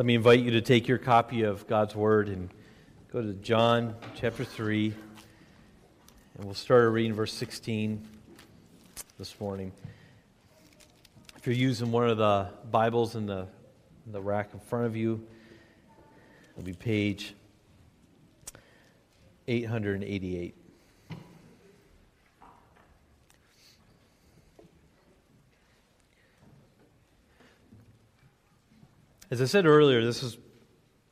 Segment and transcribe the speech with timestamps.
[0.00, 2.48] Let me invite you to take your copy of God's Word and
[3.12, 4.94] go to John chapter 3.
[6.36, 8.02] And we'll start reading verse 16
[9.18, 9.72] this morning.
[11.36, 13.46] If you're using one of the Bibles in the,
[14.06, 15.22] in the rack in front of you,
[16.54, 17.34] it'll be page
[19.48, 20.54] 888.
[29.30, 30.36] As I said earlier, this is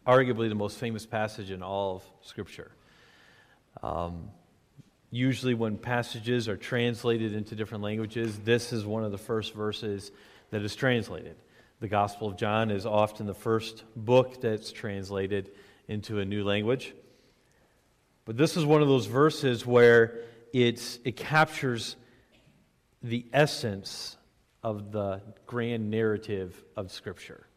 [0.04, 2.72] arguably the most famous passage in all of Scripture.
[3.80, 4.30] Um,
[5.12, 10.10] usually, when passages are translated into different languages, this is one of the first verses
[10.50, 11.36] that is translated.
[11.78, 15.52] The Gospel of John is often the first book that's translated
[15.86, 16.94] into a new language.
[18.24, 21.94] But this is one of those verses where it's, it captures
[23.00, 24.16] the essence
[24.64, 27.47] of the grand narrative of Scripture.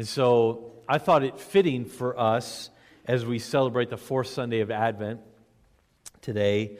[0.00, 2.70] And so I thought it fitting for us
[3.04, 5.20] as we celebrate the fourth Sunday of Advent
[6.22, 6.78] today,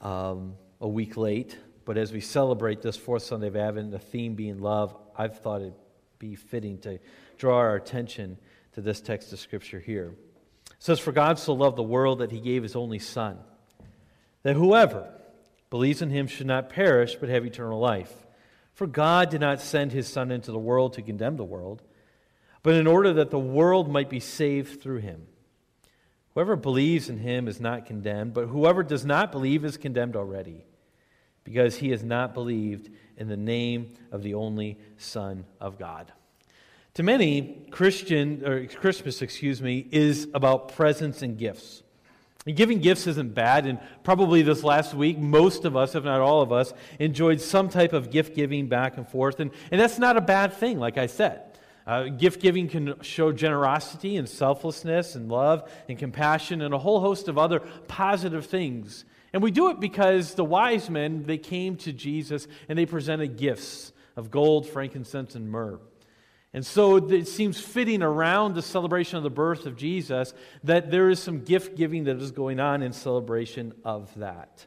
[0.00, 1.54] um, a week late,
[1.84, 5.60] but as we celebrate this fourth Sunday of Advent, the theme being love, I've thought
[5.60, 5.74] it
[6.18, 6.98] be fitting to
[7.36, 8.38] draw our attention
[8.72, 10.14] to this text of Scripture here.
[10.70, 13.36] It says, For God so loved the world that he gave his only Son,
[14.44, 15.12] that whoever
[15.68, 18.14] believes in him should not perish but have eternal life.
[18.72, 21.82] For God did not send his Son into the world to condemn the world
[22.66, 25.24] but in order that the world might be saved through him.
[26.34, 30.66] Whoever believes in him is not condemned, but whoever does not believe is condemned already,
[31.44, 36.10] because he has not believed in the name of the only Son of God.
[36.94, 41.84] To many, Christian or Christmas, excuse me, is about presents and gifts.
[42.46, 46.20] And giving gifts isn't bad, and probably this last week, most of us, if not
[46.20, 49.38] all of us, enjoyed some type of gift giving back and forth.
[49.38, 51.55] And, and that's not a bad thing, like I said.
[51.86, 57.00] Uh, gift giving can show generosity and selflessness and love and compassion and a whole
[57.00, 59.04] host of other positive things.
[59.32, 63.36] And we do it because the wise men, they came to Jesus and they presented
[63.36, 65.78] gifts of gold, frankincense, and myrrh.
[66.52, 70.32] And so it seems fitting around the celebration of the birth of Jesus
[70.64, 74.66] that there is some gift giving that is going on in celebration of that.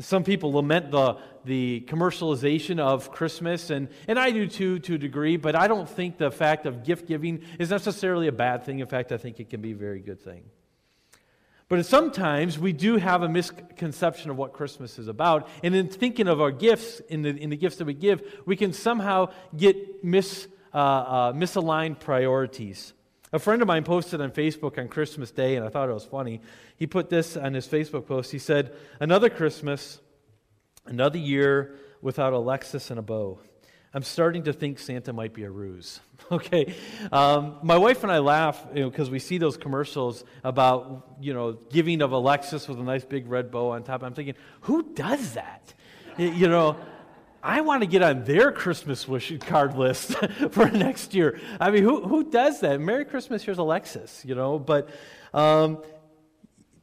[0.00, 4.98] Some people lament the, the commercialization of Christmas, and, and I do too, to a
[4.98, 8.78] degree, but I don't think the fact of gift giving is necessarily a bad thing.
[8.78, 10.44] In fact, I think it can be a very good thing.
[11.68, 16.26] But sometimes we do have a misconception of what Christmas is about, and in thinking
[16.26, 20.04] of our gifts, in the, in the gifts that we give, we can somehow get
[20.04, 22.92] mis, uh, uh, misaligned priorities.
[23.32, 26.04] A friend of mine posted on Facebook on Christmas Day, and I thought it was
[26.04, 26.40] funny.
[26.76, 28.32] He put this on his Facebook post.
[28.32, 30.00] He said, Another Christmas,
[30.86, 33.38] another year without a Lexus and a bow.
[33.94, 36.00] I'm starting to think Santa might be a ruse.
[36.32, 36.74] okay,
[37.12, 41.34] um, my wife and I laugh because you know, we see those commercials about you
[41.34, 44.02] know giving of a Lexus with a nice big red bow on top.
[44.02, 45.74] I'm thinking, who does that?
[46.18, 46.76] you know,
[47.42, 50.12] I want to get on their Christmas wish card list
[50.50, 51.40] for next year.
[51.58, 52.80] I mean, who, who does that?
[52.80, 54.90] Merry Christmas, here's a Lexus, you know, but
[55.32, 55.82] um,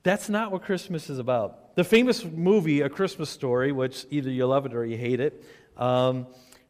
[0.02, 1.76] that's not what Christmas is about.
[1.76, 5.44] The famous movie, A Christmas Story, which either you love it or you hate it,
[5.78, 6.26] um,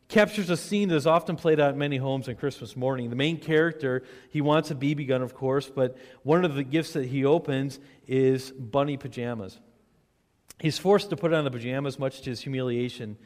[0.09, 3.09] captures a scene that is often played out in many homes on Christmas morning.
[3.09, 6.91] The main character, he wants a BB gun, of course, but one of the gifts
[6.93, 9.59] that he opens is bunny pajamas.
[10.59, 13.17] He's forced to put on the pajamas, much to his humiliation.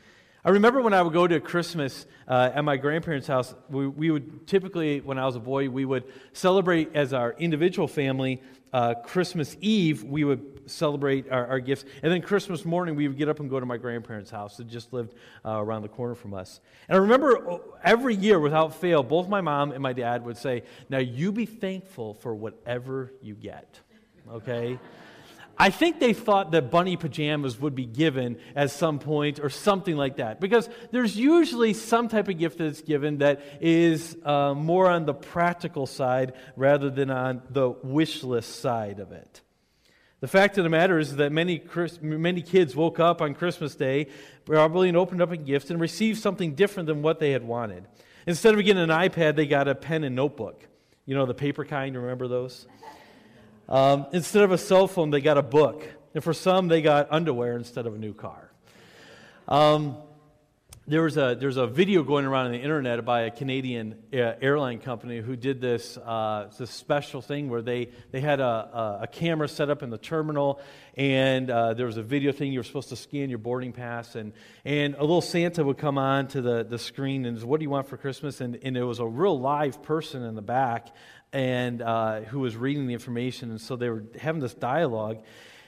[0.43, 4.09] I remember when I would go to Christmas uh, at my grandparents' house, we, we,
[4.09, 8.41] would typically, when I was a boy, we would celebrate as our individual family.
[8.73, 11.85] Uh, Christmas Eve, we would celebrate our, our, gifts.
[12.01, 14.67] And then Christmas morning, we would get up and go to my grandparents' house that
[14.67, 15.13] just lived
[15.45, 16.59] uh, around the corner from us.
[16.89, 20.37] And I remember uh, every year, without fail, both my mom and my dad would
[20.37, 23.79] say, Now you be thankful for whatever you get.
[24.31, 24.79] Okay?
[25.57, 29.95] I think they thought that bunny pajamas would be given at some point or something
[29.95, 30.39] like that.
[30.39, 35.13] Because there's usually some type of gift that's given that is uh, more on the
[35.13, 39.41] practical side rather than on the wish list side of it.
[40.21, 41.63] The fact of the matter is that many,
[42.01, 44.07] many kids woke up on Christmas Day
[44.45, 47.87] probably and opened up a gift and received something different than what they had wanted.
[48.27, 50.67] Instead of getting an iPad, they got a pen and notebook.
[51.07, 52.67] You know, the paper kind, remember those?
[53.71, 55.87] Um, instead of a cell phone, they got a book.
[56.13, 58.51] And for some, they got underwear instead of a new car.
[59.47, 59.95] Um,
[60.87, 64.33] there was a there's a video going around on the internet by a Canadian uh,
[64.41, 69.07] airline company who did this uh, this special thing where they they had a, a,
[69.07, 70.59] camera set up in the terminal
[70.97, 74.15] and uh, there was a video thing you were supposed to scan your boarding pass
[74.15, 74.33] and
[74.65, 77.63] and a little Santa would come on to the, the screen and says, what do
[77.63, 80.87] you want for Christmas and and it was a real live person in the back
[81.33, 85.17] and uh, who was reading the information and so they were having this dialogue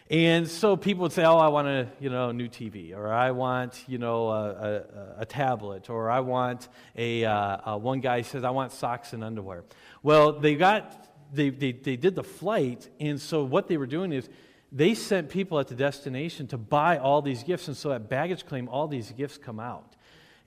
[0.10, 3.32] and so people would say, "Oh, I want a you know new TV, or I
[3.32, 4.84] want you know a, a,
[5.20, 9.64] a tablet, or I want a, uh, one guy says I want socks and underwear."
[10.04, 14.12] Well, they got they, they they did the flight, and so what they were doing
[14.12, 14.30] is
[14.72, 18.46] they sent people at the destination to buy all these gifts, and so at baggage
[18.46, 19.96] claim, all these gifts come out.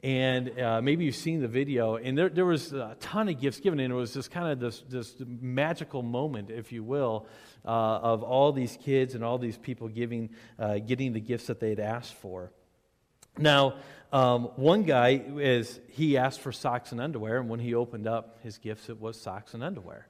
[0.02, 3.60] And uh, maybe you've seen the video, and there, there was a ton of gifts
[3.60, 7.26] given, and it was just kind of this, this magical moment, if you will,
[7.64, 11.60] uh, of all these kids and all these people giving, uh, getting the gifts that
[11.60, 12.52] they had asked for.
[13.38, 13.76] Now,
[14.12, 18.38] um, one guy is he asked for socks and underwear, and when he opened up
[18.42, 20.08] his gifts, it was socks and underwear.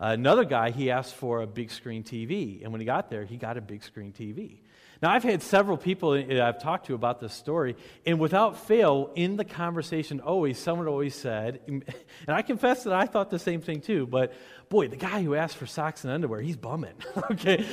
[0.00, 3.36] another guy, he asked for a big screen TV, and when he got there, he
[3.36, 4.58] got a big screen TV.
[5.00, 9.36] Now, I've had several people I've talked to about this story, and without fail, in
[9.36, 11.84] the conversation, always, someone always said, and
[12.26, 14.32] I confess that I thought the same thing too, but
[14.68, 16.94] boy, the guy who asked for socks and underwear, he's bumming.
[17.30, 17.64] okay?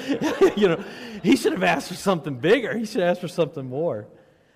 [0.55, 0.83] you know,
[1.23, 4.07] he should have asked for something bigger, he should have asked for something more.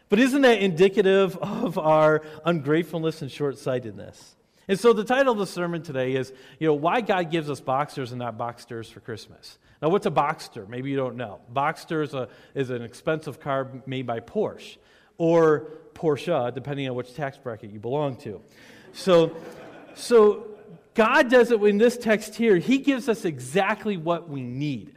[0.09, 4.35] But isn't that indicative of our ungratefulness and short sightedness?
[4.67, 7.59] And so the title of the sermon today is, you know, why God gives us
[7.59, 9.57] boxers and not Boxsters for Christmas.
[9.81, 10.67] Now, what's a Boxster?
[10.67, 11.39] Maybe you don't know.
[11.53, 14.77] Boxster is, a, is an expensive car made by Porsche
[15.17, 18.41] or Porsche, depending on which tax bracket you belong to.
[18.91, 19.35] So,
[19.95, 20.47] so
[20.95, 22.57] God does it in this text here.
[22.57, 24.95] He gives us exactly what we need,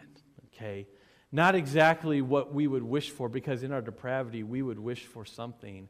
[0.55, 0.89] okay?
[1.31, 5.25] Not exactly what we would wish for, because in our depravity, we would wish for
[5.25, 5.89] something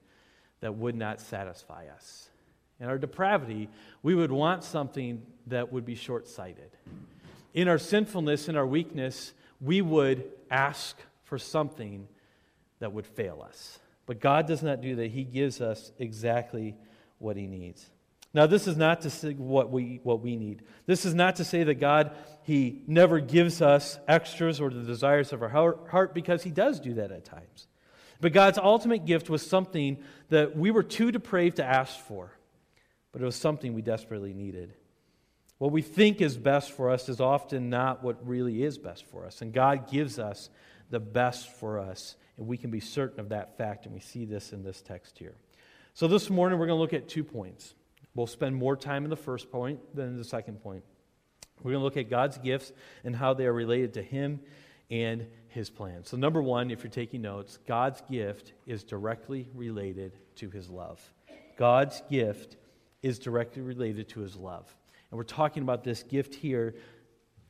[0.61, 2.29] that would not satisfy us.
[2.79, 3.69] In our depravity,
[4.03, 6.71] we would want something that would be short sighted
[7.55, 12.09] in our sinfulness, in our weakness, we would ask for something
[12.79, 13.79] that would fail us.
[14.07, 15.11] But God does not do that.
[15.11, 16.75] He gives us exactly
[17.19, 17.89] what He needs.
[18.35, 20.63] Now, this is not to say what we, what we need.
[20.87, 22.13] This is not to say that God,
[22.43, 26.95] He never gives us extras or the desires of our heart, because He does do
[26.95, 27.69] that at times.
[28.21, 29.99] But God's ultimate gift was something
[30.31, 32.33] that we were too depraved to ask for,
[33.13, 34.73] but it was something we desperately needed.
[35.63, 39.25] What we think is best for us is often not what really is best for
[39.25, 39.43] us.
[39.43, 40.51] And God gives us
[40.91, 42.17] the best for us.
[42.37, 43.87] And we can be certain of that fact.
[43.87, 45.37] And we see this in this text here.
[45.95, 47.75] So this morning, we're going to look at two points.
[48.13, 50.83] We'll spend more time in the first point than in the second point.
[51.63, 52.73] We're going to look at God's gifts
[53.05, 54.41] and how they are related to Him
[54.91, 56.05] and His plan.
[56.05, 61.01] So, number one, if you're taking notes, God's gift is directly related to His love.
[61.57, 62.57] God's gift
[63.01, 64.67] is directly related to His love.
[65.13, 66.75] And we're talking about this gift here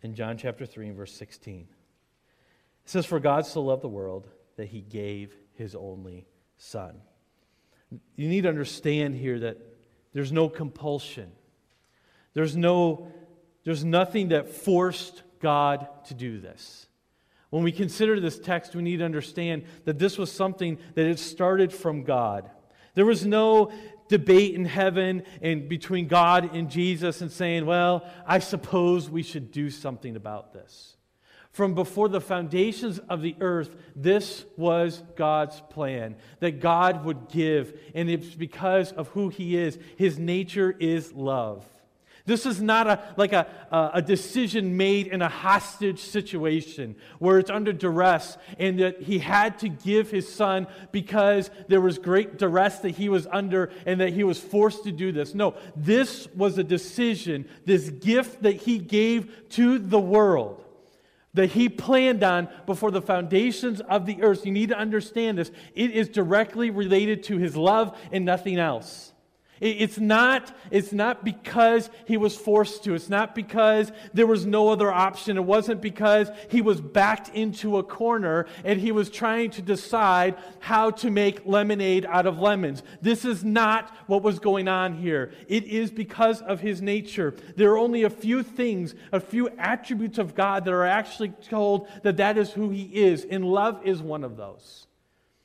[0.02, 1.60] in John chapter 3 and verse 16.
[1.60, 4.26] It says, For God so loved the world
[4.56, 6.26] that he gave his only
[6.56, 7.00] Son.
[8.16, 9.58] You need to understand here that
[10.12, 11.30] there's no compulsion.
[12.34, 13.12] There's no
[13.62, 16.88] there's nothing that forced God to do this.
[17.50, 21.20] When we consider this text, we need to understand that this was something that had
[21.20, 22.50] started from God.
[22.94, 23.70] There was no
[24.12, 29.50] debate in heaven and between God and Jesus and saying, well, I suppose we should
[29.50, 30.96] do something about this.
[31.50, 37.80] From before the foundations of the earth, this was God's plan that God would give.
[37.94, 39.78] And it's because of who He is.
[39.96, 41.66] His nature is love.
[42.24, 43.46] This is not a, like a,
[43.94, 49.58] a decision made in a hostage situation where it's under duress and that he had
[49.60, 54.12] to give his son because there was great duress that he was under and that
[54.12, 55.34] he was forced to do this.
[55.34, 60.62] No, this was a decision, this gift that he gave to the world
[61.34, 64.44] that he planned on before the foundations of the earth.
[64.44, 65.50] You need to understand this.
[65.74, 69.11] It is directly related to his love and nothing else.
[69.62, 72.94] It's not, it's not because he was forced to.
[72.94, 75.36] It's not because there was no other option.
[75.36, 80.34] It wasn't because he was backed into a corner and he was trying to decide
[80.58, 82.82] how to make lemonade out of lemons.
[83.02, 85.32] This is not what was going on here.
[85.46, 87.32] It is because of his nature.
[87.54, 91.86] There are only a few things, a few attributes of God that are actually told
[92.02, 94.88] that that is who he is, and love is one of those.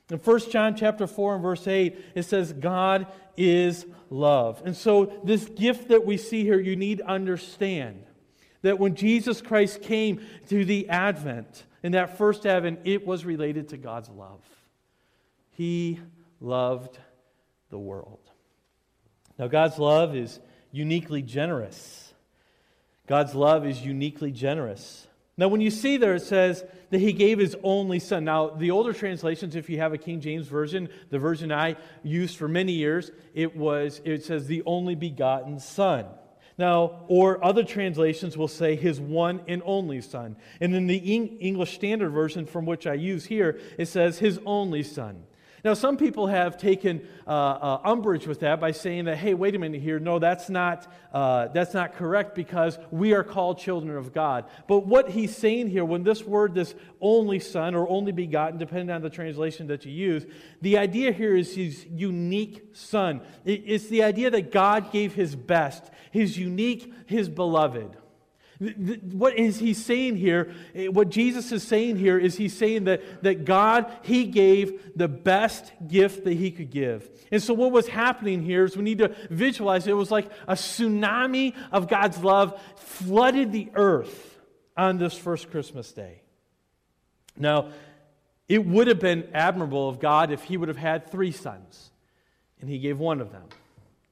[0.10, 4.62] In 1 John chapter 4 and verse 8, it says, God is love.
[4.66, 8.04] And so this gift that we see here, you need to understand
[8.62, 13.70] that when Jesus Christ came to the Advent, in that first Advent, it was related
[13.70, 14.42] to God's love.
[15.52, 16.00] He
[16.40, 16.98] loved
[17.70, 18.20] the world.
[19.38, 20.40] Now, God's love is
[20.72, 22.14] uniquely generous.
[23.08, 25.07] God's love is uniquely generous.
[25.38, 28.26] Now, when you see there, it says that he gave his only son.
[28.26, 32.38] Now, the older translations, if you have a King James version, the version I used
[32.38, 36.06] for many years, it was it says the only begotten son.
[36.58, 40.38] Now, or other translations will say his one and only son.
[40.60, 44.82] And in the English Standard Version, from which I use here, it says his only
[44.82, 45.24] son.
[45.64, 49.56] Now, some people have taken uh, uh, umbrage with that by saying that, hey, wait
[49.56, 50.00] a minute here.
[50.00, 54.46] No, that's not, uh, that's not correct because we are called children of God.
[54.68, 58.92] But what he's saying here, when this word, this only son or only begotten, depending
[58.92, 60.26] on the translation that you use,
[60.62, 63.22] the idea here is his unique son.
[63.44, 67.98] It's the idea that God gave his best, his unique, his beloved.
[68.60, 70.52] What is he saying here?
[70.74, 75.08] Eh, what Jesus is saying here is he's saying that, that God, he gave the
[75.08, 77.08] best gift that he could give.
[77.32, 80.32] And so what was happening here is we need to visualize it, it was like
[80.48, 84.40] a tsunami of God's love flooded the earth
[84.76, 86.22] on this first Christmas day.
[87.38, 87.70] Now,
[88.50, 91.92] it would have been admirable of God if he would have had three sons,
[92.60, 93.44] and he gave one of them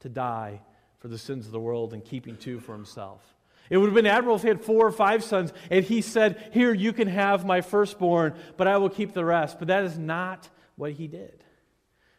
[0.02, 0.62] to die
[1.00, 3.35] for the sins of the world and keeping two for himself.
[3.70, 6.50] It would have been admirable if he had four or five sons and he said,
[6.54, 9.60] Here, you can have my firstborn, but I will keep the rest.
[9.60, 11.44] But that is not what he did.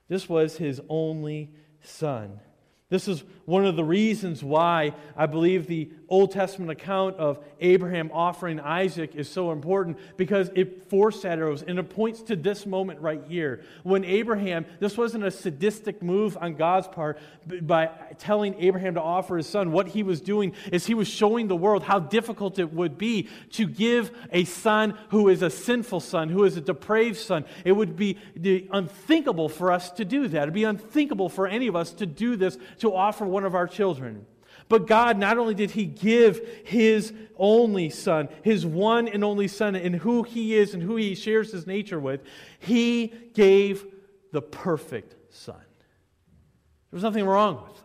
[0.08, 2.40] This was his only son.
[2.88, 8.10] This is one of the reasons why I believe the Old Testament account of Abraham
[8.12, 13.22] offering Isaac is so important because it foreshadows and it points to this moment right
[13.26, 13.62] here.
[13.82, 17.18] When Abraham, this wasn't a sadistic move on God's part
[17.62, 19.72] by telling Abraham to offer his son.
[19.72, 23.28] What he was doing is he was showing the world how difficult it would be
[23.52, 27.44] to give a son who is a sinful son, who is a depraved son.
[27.64, 28.18] It would be
[28.72, 30.42] unthinkable for us to do that.
[30.42, 33.54] It would be unthinkable for any of us to do this to offer one of
[33.54, 34.24] our children.
[34.70, 39.76] But God, not only did He give His only Son, His one and only Son,
[39.76, 42.22] and who He is and who He shares His nature with,
[42.58, 43.84] He gave
[44.32, 45.54] the perfect Son.
[45.54, 47.82] There was nothing wrong with Him.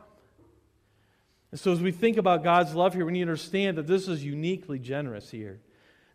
[1.51, 4.07] And so, as we think about God's love here, we need to understand that this
[4.07, 5.59] is uniquely generous here.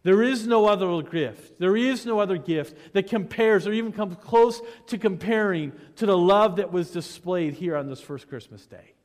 [0.02, 1.58] There is no other gift.
[1.58, 6.16] There is no other gift that compares or even comes close to comparing to the
[6.16, 8.95] love that was displayed here on this first Christmas day.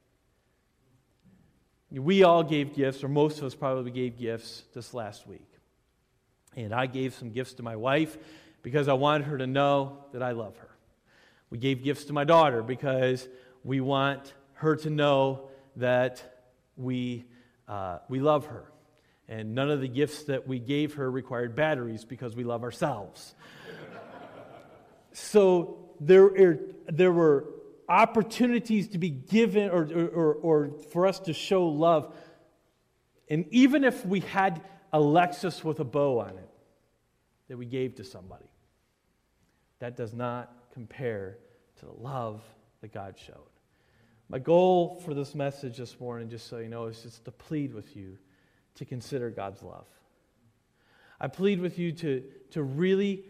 [1.91, 5.47] We all gave gifts, or most of us probably gave gifts this last week.
[6.55, 8.17] And I gave some gifts to my wife
[8.61, 10.69] because I wanted her to know that I love her.
[11.49, 13.27] We gave gifts to my daughter because
[13.63, 16.45] we want her to know that
[16.77, 17.25] we,
[17.67, 18.71] uh, we love her.
[19.27, 23.35] And none of the gifts that we gave her required batteries because we love ourselves.
[25.11, 27.45] so there, there were
[27.91, 29.83] opportunities to be given or,
[30.15, 32.15] or, or for us to show love.
[33.29, 34.61] And even if we had
[34.93, 36.49] a Lexus with a bow on it
[37.49, 38.45] that we gave to somebody,
[39.79, 41.37] that does not compare
[41.79, 42.41] to the love
[42.79, 43.35] that God showed.
[44.29, 47.73] My goal for this message this morning, just so you know, is just to plead
[47.73, 48.17] with you
[48.75, 49.87] to consider God's love.
[51.19, 53.25] I plead with you to, to really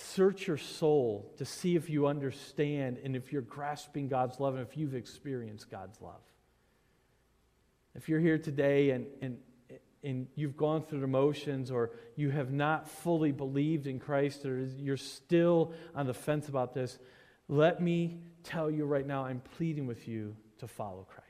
[0.00, 4.66] search your soul to see if you understand and if you're grasping God's love and
[4.66, 6.22] if you've experienced God's love.
[7.94, 9.38] If you're here today and, and,
[10.02, 14.58] and you've gone through the motions or you have not fully believed in Christ or
[14.78, 16.98] you're still on the fence about this,
[17.48, 21.26] let me tell you right now, I'm pleading with you to follow Christ.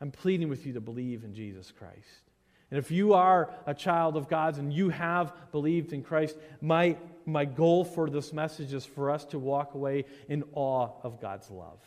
[0.00, 2.30] I'm pleading with you to believe in Jesus Christ.
[2.70, 6.96] And if you are a child of God's and you have believed in Christ, my,
[7.30, 11.50] my goal for this message is for us to walk away in awe of God's
[11.50, 11.80] love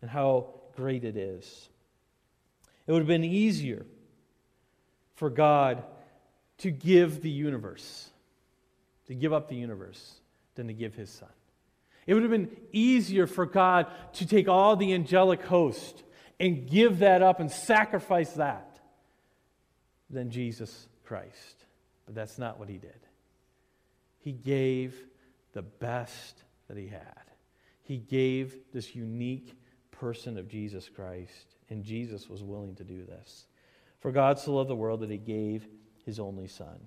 [0.00, 1.68] and how great it is.
[2.86, 3.86] It would have been easier
[5.14, 5.82] for God
[6.58, 8.10] to give the universe,
[9.06, 10.14] to give up the universe,
[10.54, 11.28] than to give his son.
[12.06, 16.02] It would have been easier for God to take all the angelic host
[16.38, 18.78] and give that up and sacrifice that
[20.10, 21.64] than Jesus Christ.
[22.06, 22.98] But that's not what he did.
[24.24, 24.96] He gave
[25.52, 27.30] the best that he had.
[27.82, 29.54] He gave this unique
[29.90, 33.44] person of Jesus Christ, and Jesus was willing to do this.
[34.00, 35.68] For God so loved the world that he gave
[36.06, 36.86] his only Son.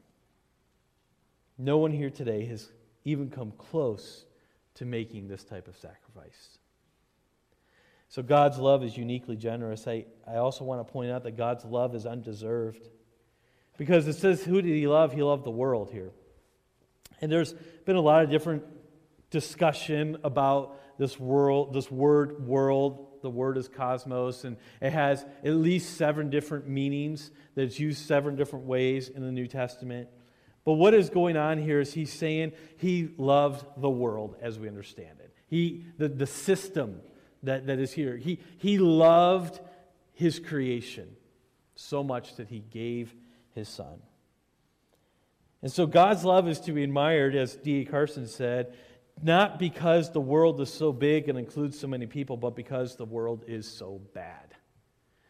[1.60, 2.72] No one here today has
[3.06, 4.26] even come close
[4.74, 6.58] to making this type of sacrifice.
[8.10, 9.88] So God's love is uniquely generous.
[9.88, 12.90] I, I also want to point out that God's love is undeserved.
[13.78, 15.14] Because it says, Who did he love?
[15.14, 16.14] He loved the world here.
[17.22, 17.54] And there's
[17.86, 18.64] been a lot of different
[19.30, 23.04] discussion about this world, this word world.
[23.24, 28.06] The word is cosmos, and it has at least seven different meanings that it's used
[28.06, 30.08] seven different ways in the New Testament.
[30.64, 34.68] But what is going on here is he's saying he loved the world as we
[34.68, 35.34] understand it.
[35.48, 37.02] He, the, the system
[37.44, 38.18] that, that is here.
[38.18, 39.60] He, he loved
[40.14, 41.16] his creation
[41.76, 43.16] so much that he gave
[43.56, 44.00] his son.
[45.62, 47.86] And so God's love is to be admired, as D.A.
[47.86, 48.76] Carson said,
[49.22, 53.06] not because the world is so big and includes so many people, but because the
[53.06, 54.54] world is so bad.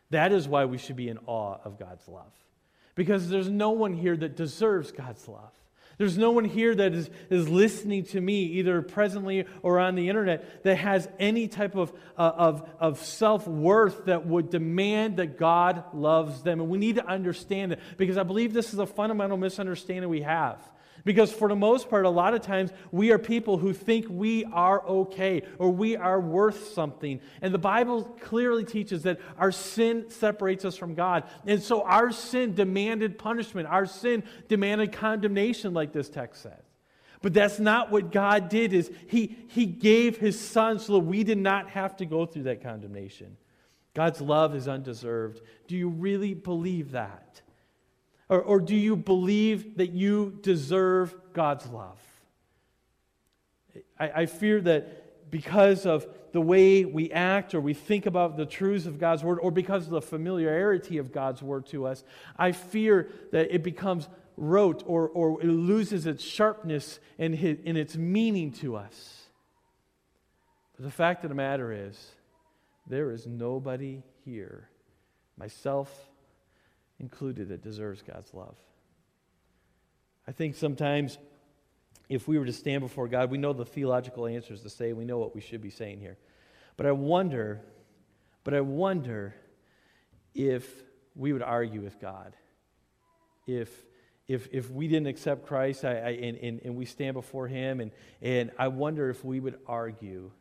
[0.10, 2.34] That is why we should be in awe of God's love.
[2.96, 5.54] Because there's no one here that deserves God's love.
[5.98, 10.10] There's no one here that is, is listening to me, either presently or on the
[10.10, 15.40] internet, that has any type of, uh, of, of self worth that would demand that
[15.40, 16.60] God loves them.
[16.60, 20.22] And we need to understand it because I believe this is a fundamental misunderstanding we
[20.22, 20.60] have.
[21.08, 24.44] Because for the most part, a lot of times we are people who think we
[24.44, 27.22] are okay or we are worth something.
[27.42, 31.24] And the Bible clearly teaches that our sin separates us from God.
[31.46, 36.62] And so our sin demanded punishment, our sin demanded condemnation, like this text says.
[37.22, 41.24] But that's not what God did is he, he gave his son so that we
[41.24, 43.38] did not have to go through that condemnation.
[43.94, 45.40] God's love is undeserved.
[45.68, 47.44] Do you really believe that?
[48.30, 52.00] Or, or do you believe that you deserve God's love?
[54.00, 58.46] I, I fear that because of the way we act or we think about the
[58.46, 62.04] truths of God's word or because of the familiarity of God's word to us,
[62.38, 67.96] I fear that it becomes rote or, or it loses its sharpness and, and its
[67.96, 69.24] meaning to us.
[70.76, 72.12] But the fact of the matter is,
[72.88, 74.70] there is nobody here,
[75.38, 75.90] myself
[77.00, 78.56] included that deserves God's love.
[80.28, 81.18] I think sometimes
[82.10, 85.06] if we were to stand before God, we know the theological answers to say, we
[85.06, 86.18] know what we should be saying here.
[86.76, 87.62] But I wonder,
[88.44, 89.36] but I wonder
[90.34, 90.68] if
[91.16, 92.36] we would argue with God.
[93.46, 93.70] If
[94.28, 97.80] if, if we didn't accept Christ I, I, and, and, and we stand before Him,
[97.80, 100.32] and, and I wonder if we would argue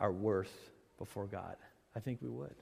[0.00, 0.52] our worth
[0.96, 1.56] before God.
[1.94, 2.54] I think we would.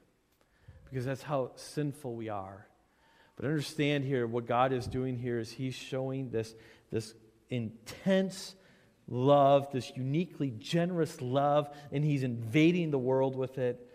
[0.90, 2.66] Because that's how sinful we are.
[3.36, 6.54] But understand here, what God is doing here is He's showing this,
[6.90, 7.14] this
[7.50, 8.54] intense
[9.06, 13.86] love, this uniquely generous love, and He's invading the world with it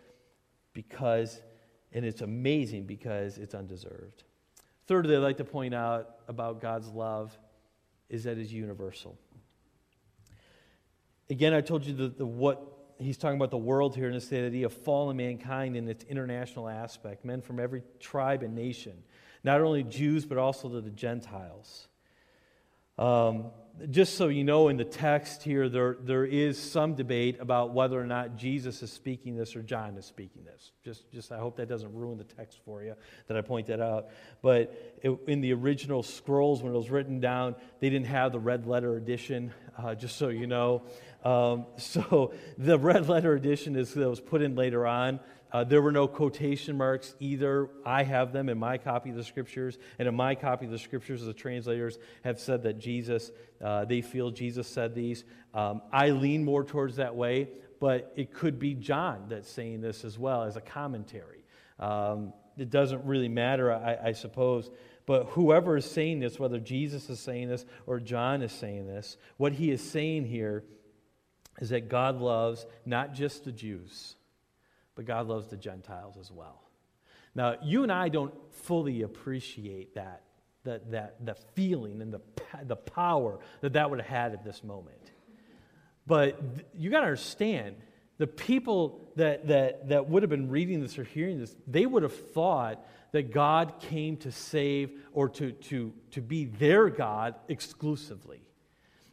[0.74, 1.42] because,
[1.92, 4.24] and it's amazing because it's undeserved.
[4.88, 7.38] Thirdly, I'd like to point out about God's love
[8.10, 9.18] is that it's universal.
[11.30, 12.68] Again, I told you the, the what
[13.00, 16.68] he's talking about the world here in the idea of fallen mankind in its international
[16.70, 19.02] aspect, men from every tribe and nation
[19.44, 21.88] not only Jews, but also to the Gentiles.
[22.98, 23.46] Um,
[23.90, 28.00] just so you know, in the text here, there, there is some debate about whether
[28.00, 30.72] or not Jesus is speaking this or John is speaking this.
[30.84, 32.96] Just, just I hope that doesn't ruin the text for you
[33.28, 34.10] that I point that out.
[34.42, 38.40] But it, in the original scrolls, when it was written down, they didn't have the
[38.40, 40.84] red letter edition, uh, just so you know.
[41.24, 45.20] Um, so the red letter edition is that was put in later on.
[45.52, 47.70] Uh, there were no quotation marks either.
[47.86, 50.80] I have them in my copy of the scriptures, and in my copy of the
[50.80, 53.32] scriptures, the translators have said that Jesus,
[53.64, 55.26] uh, they feel Jesus said these.
[55.54, 60.06] Um, I lean more towards that way, but it could be John that's saying this
[60.06, 61.44] as well as a commentary.
[61.80, 64.70] Um, it doesn't really matter, I, I suppose.
[65.06, 69.18] But whoever is saying this, whether Jesus is saying this or John is saying this,
[69.38, 70.64] what he is saying here
[71.60, 74.16] is that God loves not just the Jews
[74.96, 76.62] but God loves the Gentiles as well.
[77.34, 80.24] Now, you and I don't fully appreciate that,
[80.64, 82.22] that, that, the feeling and the,
[82.66, 85.12] the power that that would have had at this moment.
[86.06, 86.42] But
[86.78, 87.76] you got to understand,
[88.18, 92.04] the people that, that, that would have been reading this or hearing this, they would
[92.04, 98.42] have thought that God came to save or to, to, to be their God exclusively.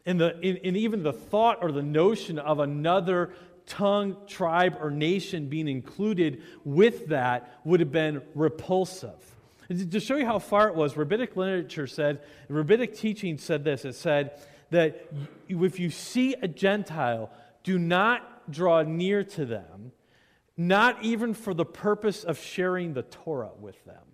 [0.04, 3.32] And, the, and, and even the thought or the notion of another
[3.68, 9.36] tongue, tribe, or nation being included with that would have been repulsive.
[9.68, 13.94] To show you how far it was, rabbinic literature said, rabbinic teaching said this it
[13.94, 15.08] said that
[15.48, 17.30] if you see a Gentile,
[17.62, 19.92] do not draw near to them,
[20.56, 24.04] not even for the purpose of sharing the Torah with them.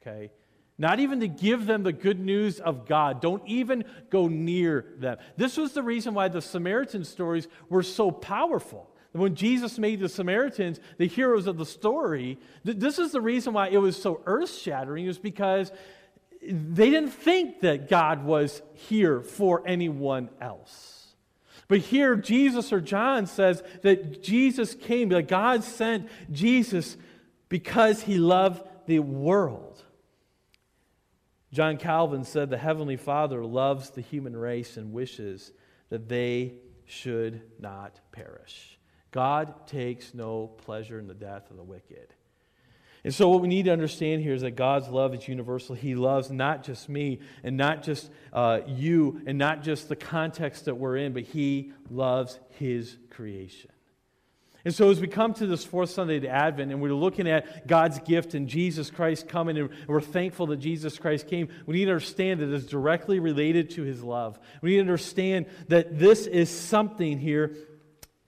[0.00, 0.30] Okay?
[0.80, 3.20] Not even to give them the good news of God.
[3.20, 5.18] Don't even go near them.
[5.36, 8.90] This was the reason why the Samaritan stories were so powerful.
[9.12, 13.68] When Jesus made the Samaritans the heroes of the story, this is the reason why
[13.68, 15.70] it was so earth shattering, is because
[16.40, 21.08] they didn't think that God was here for anyone else.
[21.68, 26.96] But here, Jesus or John says that Jesus came, that God sent Jesus
[27.50, 29.84] because he loved the world.
[31.52, 35.52] John Calvin said the Heavenly Father loves the human race and wishes
[35.88, 36.54] that they
[36.86, 38.78] should not perish.
[39.10, 42.14] God takes no pleasure in the death of the wicked.
[43.02, 45.74] And so, what we need to understand here is that God's love is universal.
[45.74, 50.66] He loves not just me and not just uh, you and not just the context
[50.66, 53.70] that we're in, but He loves His creation.
[54.64, 57.66] And so, as we come to this fourth Sunday of Advent and we're looking at
[57.66, 61.86] God's gift and Jesus Christ coming, and we're thankful that Jesus Christ came, we need
[61.86, 64.38] to understand that it's directly related to His love.
[64.60, 67.56] We need to understand that this is something here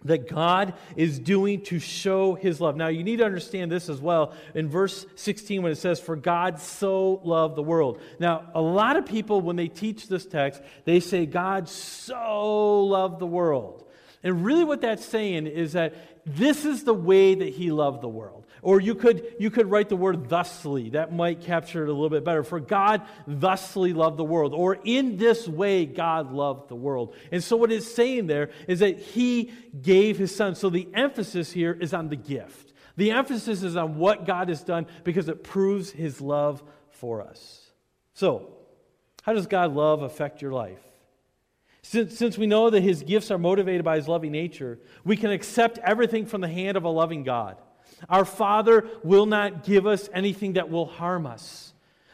[0.04, 2.76] that God is doing to show his love.
[2.76, 6.16] Now, you need to understand this as well in verse 16 when it says, For
[6.16, 8.00] God so loved the world.
[8.18, 13.20] Now, a lot of people, when they teach this text, they say, God so loved
[13.20, 13.84] the world.
[14.24, 18.08] And really, what that's saying is that this is the way that he loved the
[18.08, 18.46] world.
[18.62, 20.90] Or you could, you could write the word thusly.
[20.90, 22.44] That might capture it a little bit better.
[22.44, 24.54] For God thusly loved the world.
[24.54, 27.16] Or in this way, God loved the world.
[27.32, 30.54] And so, what it's saying there is that He gave His Son.
[30.54, 32.72] So, the emphasis here is on the gift.
[32.96, 37.72] The emphasis is on what God has done because it proves His love for us.
[38.14, 38.52] So,
[39.22, 40.78] how does God love affect your life?
[41.82, 45.30] Since, since we know that His gifts are motivated by His loving nature, we can
[45.30, 47.56] accept everything from the hand of a loving God.
[48.08, 51.72] Our Father will not give us anything that will harm us.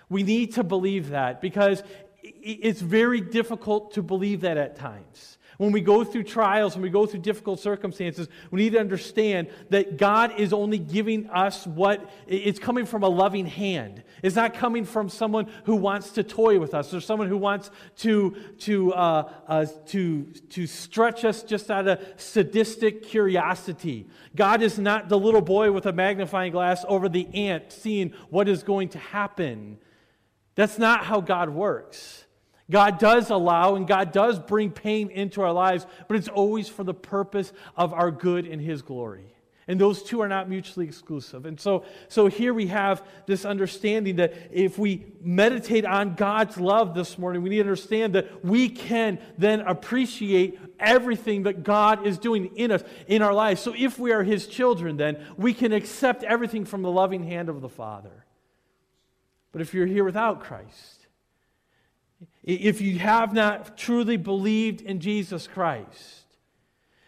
[0.08, 1.82] We need to believe that because
[2.22, 5.37] it's very difficult to believe that at times.
[5.58, 9.48] When we go through trials, when we go through difficult circumstances, we need to understand
[9.70, 14.04] that God is only giving us what it's coming from a loving hand.
[14.22, 17.72] It's not coming from someone who wants to toy with us or someone who wants
[17.98, 24.06] to, to, uh, uh, to, to stretch us just out of sadistic curiosity.
[24.36, 28.48] God is not the little boy with a magnifying glass over the ant seeing what
[28.48, 29.78] is going to happen.
[30.54, 32.26] That's not how God works.
[32.70, 36.84] God does allow and God does bring pain into our lives, but it's always for
[36.84, 39.34] the purpose of our good and His glory.
[39.68, 41.44] And those two are not mutually exclusive.
[41.44, 46.94] And so, so here we have this understanding that if we meditate on God's love
[46.94, 52.16] this morning, we need to understand that we can then appreciate everything that God is
[52.16, 53.60] doing in us, in our lives.
[53.60, 57.50] So if we are His children, then we can accept everything from the loving hand
[57.50, 58.24] of the Father.
[59.52, 60.97] But if you're here without Christ,
[62.48, 66.24] if you have not truly believed in Jesus Christ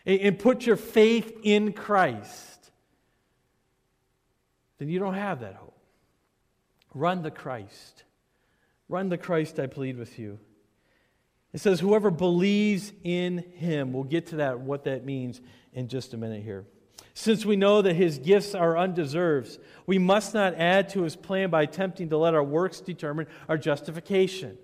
[0.05, 2.71] and put your faith in Christ,
[4.79, 5.79] then you don't have that hope.
[6.95, 8.05] Run the Christ.
[8.89, 10.39] Run the Christ, I plead with you.
[11.55, 13.95] It says, whoever believes in him.
[13.95, 15.41] We'll get to that, what that means
[15.73, 16.67] in just a minute here.
[17.15, 21.49] Since we know that his gifts are undeserved, we must not add to his plan
[21.49, 24.59] by attempting to let our works determine our justification.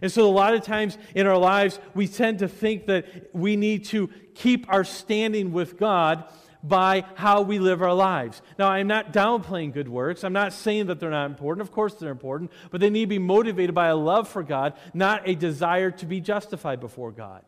[0.00, 3.56] And so, a lot of times in our lives, we tend to think that we
[3.56, 6.24] need to keep our standing with God
[6.62, 8.42] by how we live our lives.
[8.58, 10.24] Now, I'm not downplaying good works.
[10.24, 11.66] I'm not saying that they're not important.
[11.66, 14.74] Of course, they're important, but they need to be motivated by a love for God,
[14.94, 17.42] not a desire to be justified before God.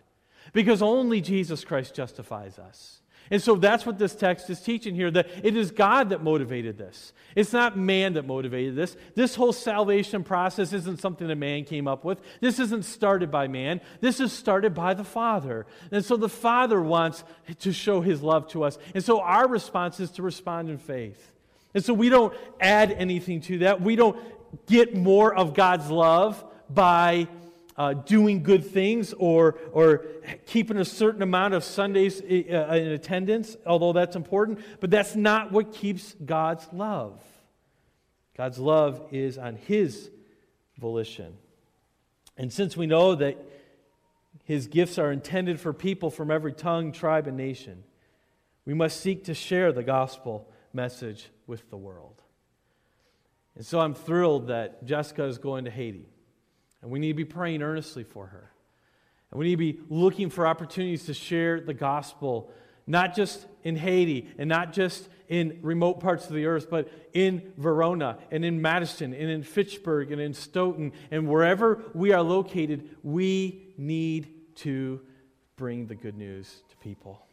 [0.52, 2.99] Because only Jesus Christ justifies us.
[3.30, 6.76] And so that's what this text is teaching here that it is God that motivated
[6.76, 7.12] this.
[7.36, 8.96] It's not man that motivated this.
[9.14, 12.20] This whole salvation process isn't something that man came up with.
[12.40, 13.80] This isn't started by man.
[14.00, 15.66] This is started by the Father.
[15.92, 17.22] And so the Father wants
[17.60, 18.78] to show his love to us.
[18.94, 21.32] And so our response is to respond in faith.
[21.72, 23.80] And so we don't add anything to that.
[23.80, 24.18] We don't
[24.66, 27.28] get more of God's love by
[27.76, 30.04] uh, doing good things or, or
[30.46, 35.52] keeping a certain amount of Sundays uh, in attendance, although that's important, but that's not
[35.52, 37.22] what keeps God's love.
[38.36, 40.10] God's love is on His
[40.78, 41.36] volition.
[42.36, 43.36] And since we know that
[44.44, 47.84] His gifts are intended for people from every tongue, tribe, and nation,
[48.64, 52.20] we must seek to share the gospel message with the world.
[53.56, 56.08] And so I'm thrilled that Jessica is going to Haiti.
[56.82, 58.50] And we need to be praying earnestly for her.
[59.30, 62.50] And we need to be looking for opportunities to share the gospel,
[62.86, 67.52] not just in Haiti and not just in remote parts of the earth, but in
[67.56, 72.96] Verona and in Madison and in Fitchburg and in Stoughton and wherever we are located,
[73.02, 75.00] we need to
[75.56, 77.24] bring the good news to people.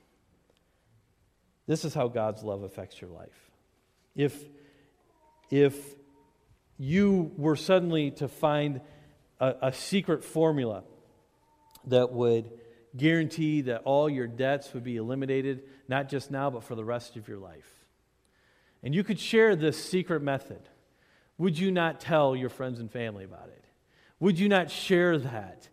[1.65, 3.49] This is how God's love affects your life.
[4.15, 4.37] If,
[5.49, 5.75] if
[6.77, 8.81] you were suddenly to find
[9.39, 10.83] a, a secret formula
[11.85, 12.51] that would
[12.95, 17.15] guarantee that all your debts would be eliminated, not just now, but for the rest
[17.15, 17.85] of your life.
[18.83, 20.61] And you could share this secret method.
[21.37, 23.63] Would you not tell your friends and family about it?
[24.19, 25.69] Would you not share that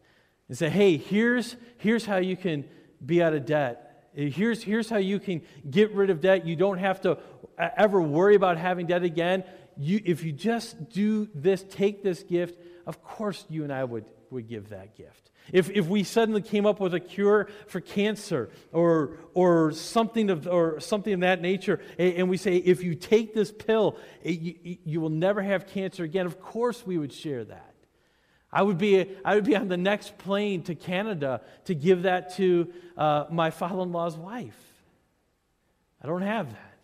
[0.48, 2.64] and say, hey, here's, here's how you can
[3.04, 4.10] be out of debt?
[4.14, 6.46] Here's, here's how you can get rid of debt.
[6.46, 7.18] You don't have to
[7.58, 9.44] ever worry about having debt again.
[9.76, 14.04] You, if you just do this, take this gift, of course you and I would,
[14.30, 15.30] would give that gift.
[15.52, 20.46] If, if we suddenly came up with a cure for cancer or, or, something of,
[20.46, 24.40] or something of that nature, and, and we say, if you take this pill, it,
[24.40, 27.74] you, you will never have cancer again, of course we would share that.
[28.50, 32.36] I would be, I would be on the next plane to Canada to give that
[32.36, 34.58] to uh, my father in law's wife.
[36.00, 36.74] I don't have that.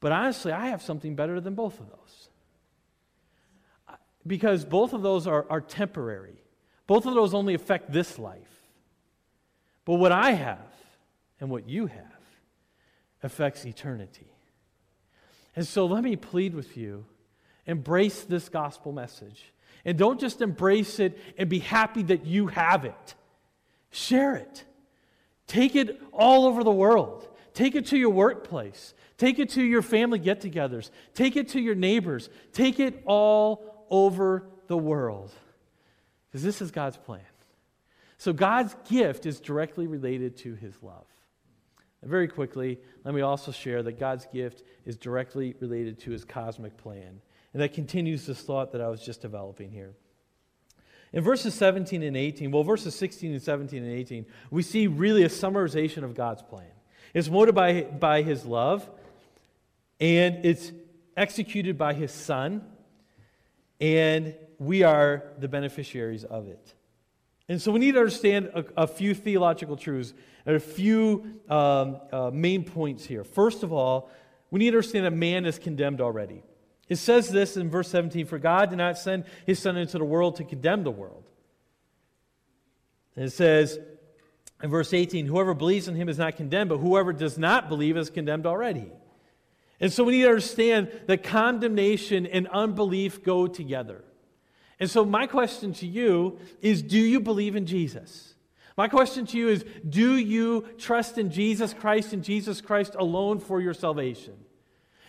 [0.00, 1.99] But honestly, I have something better than both of those.
[4.26, 6.42] Because both of those are, are temporary.
[6.86, 8.38] Both of those only affect this life.
[9.84, 10.58] But what I have
[11.40, 12.04] and what you have
[13.22, 14.32] affects eternity.
[15.56, 17.06] And so let me plead with you
[17.66, 19.52] embrace this gospel message.
[19.84, 23.14] And don't just embrace it and be happy that you have it.
[23.90, 24.64] Share it.
[25.46, 27.28] Take it all over the world.
[27.54, 28.94] Take it to your workplace.
[29.16, 30.90] Take it to your family get togethers.
[31.14, 32.30] Take it to your neighbors.
[32.52, 35.30] Take it all over the world.
[36.28, 37.20] Because this is God's plan.
[38.18, 41.06] So God's gift is directly related to his love.
[42.02, 46.24] And very quickly, let me also share that God's gift is directly related to his
[46.24, 47.20] cosmic plan.
[47.52, 49.94] And that continues this thought that I was just developing here.
[51.12, 55.24] In verses 17 and 18, well, verses 16 and 17 and 18, we see really
[55.24, 56.70] a summarization of God's plan.
[57.12, 58.88] It's motivated by, by his love,
[59.98, 60.70] and it's
[61.16, 62.64] executed by his son,
[63.80, 66.74] and we are the beneficiaries of it.
[67.48, 70.12] And so we need to understand a, a few theological truths
[70.46, 73.24] and a few um, uh, main points here.
[73.24, 74.10] First of all,
[74.50, 76.42] we need to understand that man is condemned already.
[76.88, 80.04] It says this in verse 17 For God did not send his Son into the
[80.04, 81.28] world to condemn the world.
[83.16, 83.78] And it says
[84.62, 87.96] in verse 18 Whoever believes in him is not condemned, but whoever does not believe
[87.96, 88.90] is condemned already.
[89.80, 94.04] And so we need to understand that condemnation and unbelief go together.
[94.78, 98.34] And so, my question to you is Do you believe in Jesus?
[98.76, 103.40] My question to you is Do you trust in Jesus Christ and Jesus Christ alone
[103.40, 104.34] for your salvation?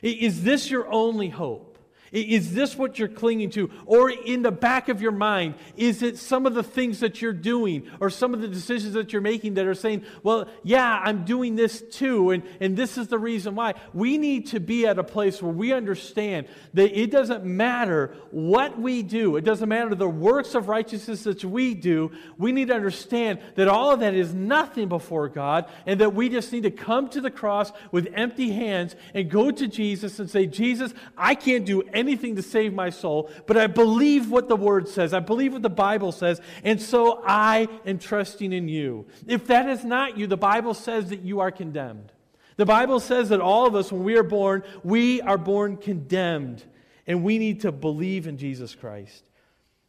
[0.02, 1.71] Is this your only hope?
[2.12, 3.72] Is this what you're clinging to?
[3.86, 7.32] Or in the back of your mind, is it some of the things that you're
[7.32, 11.24] doing or some of the decisions that you're making that are saying, well, yeah, I'm
[11.24, 13.76] doing this too, and, and this is the reason why?
[13.94, 18.78] We need to be at a place where we understand that it doesn't matter what
[18.78, 22.12] we do, it doesn't matter the works of righteousness that we do.
[22.38, 26.28] We need to understand that all of that is nothing before God, and that we
[26.28, 30.30] just need to come to the cross with empty hands and go to Jesus and
[30.30, 34.50] say, Jesus, I can't do anything anything to save my soul, but I believe what
[34.50, 35.14] the Word says.
[35.14, 39.06] I believe what the Bible says, and so I am trusting in you.
[39.28, 42.12] If that is not you, the Bible says that you are condemned.
[42.58, 46.64] The Bible says that all of us, when we are born, we are born condemned,
[47.08, 49.24] and we need to believe in Jesus Christ.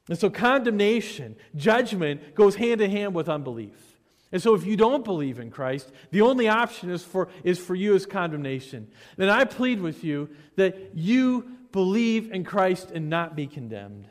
[0.08, 3.92] And so condemnation, judgment, goes hand in hand with unbelief.
[4.32, 7.74] And so if you don't believe in Christ, the only option is for, is for
[7.74, 8.88] you is condemnation.
[9.16, 14.06] Then I plead with you that you believe in Christ and not be condemned.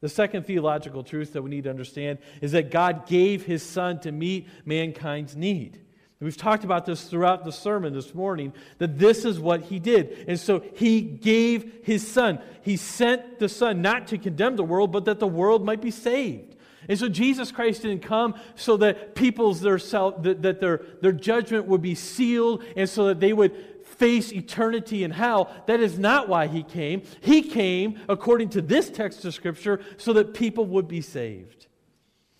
[0.00, 3.98] The second theological truth that we need to understand is that God gave his Son
[4.00, 5.80] to meet mankind's need.
[6.20, 10.24] We've talked about this throughout the sermon this morning, that this is what he did.
[10.28, 12.40] And so he gave his Son.
[12.62, 15.90] He sent the Son not to condemn the world, but that the world might be
[15.90, 16.56] saved.
[16.88, 21.12] And so Jesus Christ didn't come so that people's their self, that, that their, their
[21.12, 25.50] judgment would be sealed and so that they would face eternity in hell.
[25.66, 27.02] That is not why he came.
[27.20, 31.66] He came, according to this text of Scripture, so that people would be saved.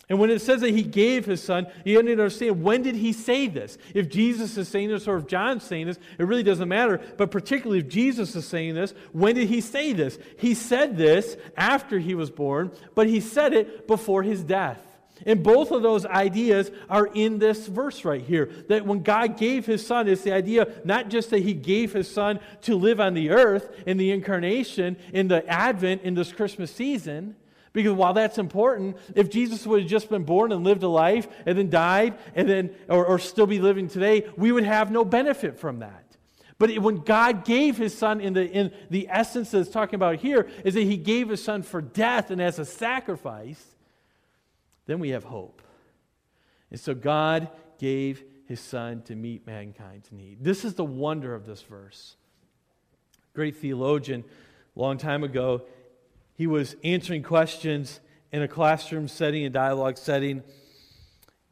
[0.09, 2.95] And when it says that he gave his son, you need to understand when did
[2.95, 3.77] he say this?
[3.93, 7.01] If Jesus is saying this or if John's saying this, it really doesn't matter.
[7.17, 10.17] But particularly if Jesus is saying this, when did he say this?
[10.39, 14.81] He said this after he was born, but he said it before his death.
[15.25, 18.49] And both of those ideas are in this verse right here.
[18.67, 22.09] That when God gave his son, it's the idea not just that he gave his
[22.09, 26.71] son to live on the earth in the incarnation, in the advent, in this Christmas
[26.71, 27.35] season.
[27.73, 31.27] Because while that's important, if Jesus would have just been born and lived a life
[31.45, 35.05] and then died and then or, or still be living today, we would have no
[35.05, 36.03] benefit from that.
[36.59, 40.15] But when God gave his son in the, in the essence that it's talking about
[40.15, 43.63] here, is that he gave his son for death and as a sacrifice
[44.87, 45.61] then we have hope.
[46.71, 50.43] And so God gave his son to meet mankind's need.
[50.43, 52.15] This is the wonder of this verse.
[53.33, 54.23] Great theologian,
[54.75, 55.61] long time ago,
[56.33, 57.99] he was answering questions
[58.31, 60.43] in a classroom setting, a dialogue setting,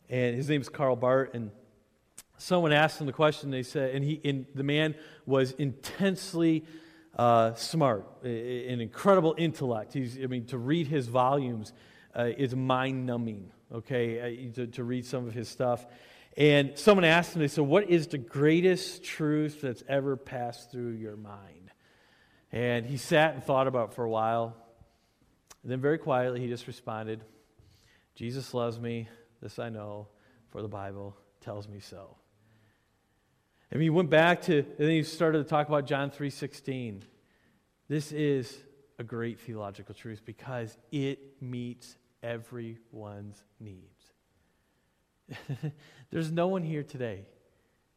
[0.10, 1.52] and his name is Karl Barth, and
[2.38, 3.50] someone asked him the question.
[3.50, 4.96] They said, and he, and the man
[5.26, 6.66] was intensely
[7.18, 9.94] uh, smart, an incredible intellect.
[9.94, 11.74] He's, I mean, to read his volumes
[12.16, 15.86] uh, is mind numbing, okay, uh, to, to read some of his stuff.
[16.38, 20.92] And someone asked him, they said, What is the greatest truth that's ever passed through
[20.92, 21.72] your mind?
[22.52, 24.56] And he sat and thought about it for a while.
[25.64, 27.22] And then, very quietly, he just responded,
[28.16, 29.10] Jesus loves me.
[29.42, 30.08] This I know,
[30.50, 32.18] for the Bible tells me so.
[33.72, 37.02] And he went back to, and then he started to talk about John 3.16.
[37.88, 38.56] This is
[39.00, 44.12] a great theological truth because it meets everyone's needs.
[46.12, 47.26] There's no one here today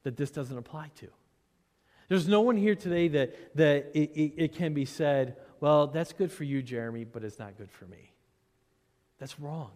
[0.03, 1.09] that this doesn't apply to.
[2.09, 6.13] There's no one here today that, that it, it, it, can be said, well, that's
[6.13, 8.13] good for you, Jeremy, but it's not good for me.
[9.19, 9.73] That's wrong.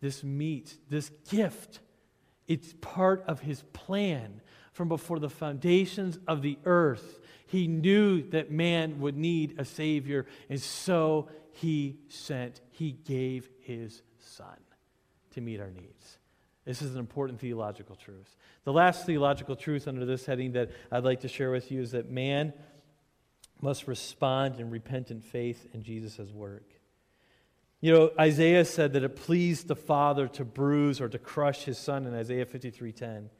[0.00, 1.80] This meat, this gift,
[2.48, 4.40] it's part of his plan
[4.72, 7.20] from before the foundations of the earth.
[7.46, 14.02] He knew that man would need a Savior, and so he sent, he gave his
[14.18, 14.58] Son
[15.30, 16.18] to meet our needs.
[16.66, 18.36] This is an important theological truth.
[18.64, 21.92] The last theological truth under this heading that I'd like to share with you is
[21.92, 22.52] that man
[23.62, 26.68] must respond in repentant faith in Jesus' work.
[27.80, 31.78] You know, Isaiah said that it pleased the Father to bruise or to crush his
[31.78, 33.30] son in Isaiah 53:10.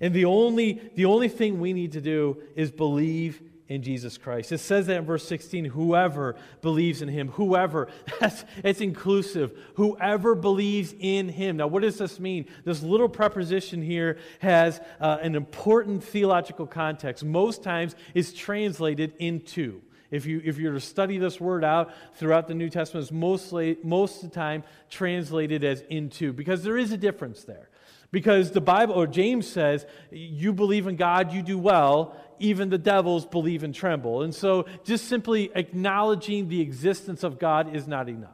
[0.00, 4.50] And the only, the only thing we need to do is believe in Jesus Christ.
[4.50, 7.88] It says that in verse 16 whoever believes in him, whoever,
[8.20, 11.58] that's, it's inclusive, whoever believes in him.
[11.58, 12.46] Now, what does this mean?
[12.64, 17.24] This little preposition here has uh, an important theological context.
[17.24, 19.82] Most times it's translated into.
[20.10, 23.76] If you, if you're to study this word out throughout the New Testament, it's mostly,
[23.82, 27.68] most of the time translated as into, because there is a difference there.
[28.10, 32.78] Because the Bible, or James says, you believe in God, you do well, even the
[32.78, 34.22] devils believe and tremble.
[34.22, 38.32] And so just simply acknowledging the existence of God is not enough.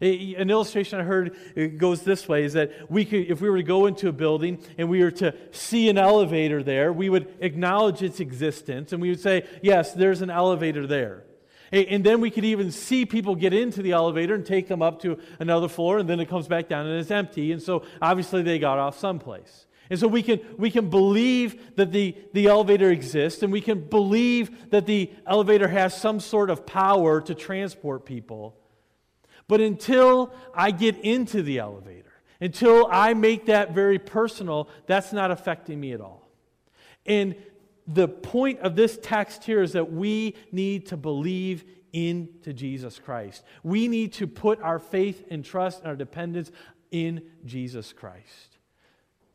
[0.00, 1.36] An illustration I heard
[1.76, 4.58] goes this way is that we could, if we were to go into a building
[4.78, 9.10] and we were to see an elevator there, we would acknowledge its existence and we
[9.10, 11.24] would say, yes, there's an elevator there.
[11.70, 15.02] And then we could even see people get into the elevator and take them up
[15.02, 17.52] to another floor, and then it comes back down and it's empty.
[17.52, 19.66] And so obviously they got off someplace.
[19.90, 23.80] And so we can, we can believe that the, the elevator exists, and we can
[23.80, 28.56] believe that the elevator has some sort of power to transport people.
[29.48, 35.32] But until I get into the elevator, until I make that very personal, that's not
[35.32, 36.30] affecting me at all.
[37.04, 37.34] And
[37.88, 43.42] the point of this text here is that we need to believe into Jesus Christ.
[43.64, 46.52] We need to put our faith and trust and our dependence
[46.92, 48.49] in Jesus Christ.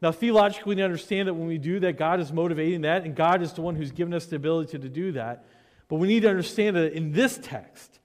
[0.05, 3.41] Now, theologically, we understand that when we do that, God is motivating that, and God
[3.41, 5.47] is the one who's given us the ability to do that.
[5.87, 7.97] But we need to understand that in this text,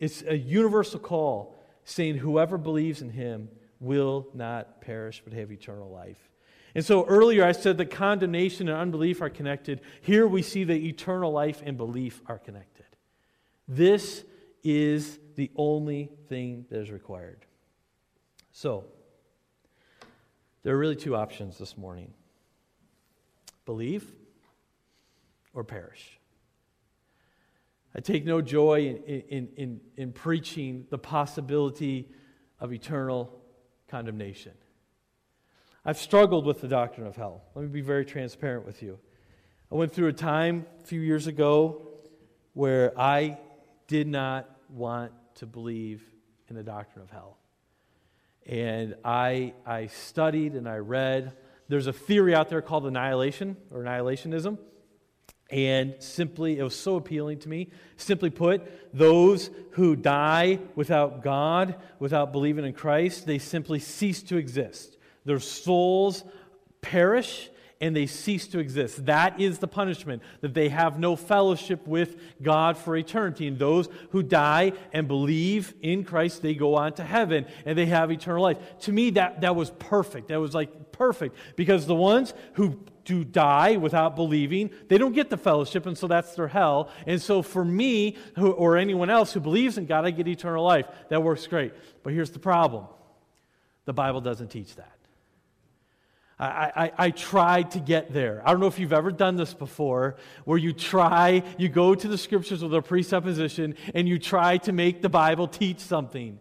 [0.00, 5.90] it's a universal call saying, Whoever believes in him will not perish but have eternal
[5.90, 6.30] life.
[6.74, 9.82] And so earlier I said that condemnation and unbelief are connected.
[10.00, 12.86] Here we see that eternal life and belief are connected.
[13.68, 14.24] This
[14.64, 17.44] is the only thing that is required.
[18.50, 18.86] So,
[20.62, 22.12] there are really two options this morning
[23.64, 24.12] believe
[25.54, 26.18] or perish.
[27.94, 32.08] I take no joy in, in, in, in, preaching the possibility
[32.58, 33.38] of eternal
[33.88, 34.52] condemnation.
[35.84, 37.42] I've struggled with the doctrine of hell.
[37.54, 38.98] Let me be very transparent with you.
[39.70, 41.88] I went through a time a few years ago
[42.54, 43.38] where I
[43.88, 46.02] did not want to believe
[46.48, 47.38] in the doctrine of hell.
[48.46, 51.32] And I, I studied and I read.
[51.68, 54.58] There's a theory out there called annihilation or annihilationism.
[55.50, 57.70] And simply, it was so appealing to me.
[57.96, 64.38] Simply put, those who die without God, without believing in Christ, they simply cease to
[64.38, 64.96] exist.
[65.26, 66.24] Their souls
[66.80, 67.50] perish
[67.82, 69.06] and they cease to exist.
[69.06, 73.48] That is the punishment, that they have no fellowship with God for eternity.
[73.48, 77.86] And those who die and believe in Christ, they go on to heaven and they
[77.86, 78.58] have eternal life.
[78.82, 80.28] To me, that, that was perfect.
[80.28, 85.28] That was like perfect because the ones who do die without believing, they don't get
[85.28, 86.88] the fellowship, and so that's their hell.
[87.04, 90.64] And so for me, who, or anyone else who believes in God, I get eternal
[90.64, 90.86] life.
[91.08, 91.72] That works great.
[92.04, 92.86] But here's the problem
[93.86, 95.01] The Bible doesn't teach that.
[96.42, 98.42] I, I, I, tried to get there.
[98.44, 102.08] I don't know if you've ever done this before, where you try, you go to
[102.08, 106.40] the scriptures with a presupposition and you try to make the Bible teach something.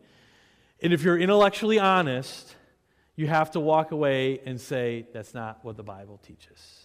[0.82, 2.56] And if you're intellectually honest,
[3.16, 6.80] you have to walk away and say, that's not what the Bible teaches.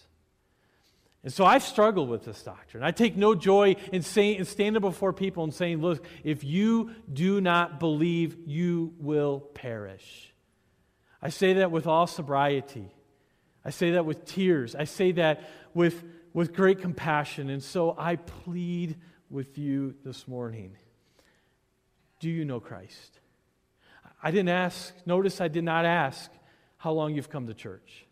[1.23, 2.83] And so I've struggled with this doctrine.
[2.83, 7.41] I take no joy in, in standing before people and saying, look, if you do
[7.41, 10.31] not believe, you will perish.
[11.19, 12.91] I say that with all sobriety.
[13.67, 14.75] I say that with tears.
[14.75, 15.41] I say that
[15.73, 17.49] with, with great compassion.
[17.49, 18.95] And so I plead
[19.29, 20.77] with you this morning.
[22.21, 23.19] Do you know Christ?
[24.23, 26.31] I didn't ask, notice I did not ask
[26.77, 28.06] how long you've come to church.